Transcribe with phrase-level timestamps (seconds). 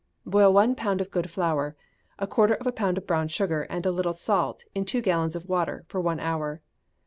[0.25, 1.75] Boil one pound of good flour,
[2.17, 5.35] a quarter of a pound of brown sugar, and a little salt, in two gallons
[5.35, 6.59] of water, for one hour.